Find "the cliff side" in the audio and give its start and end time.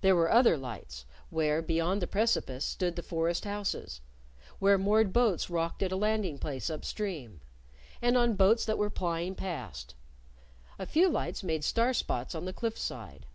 12.46-13.26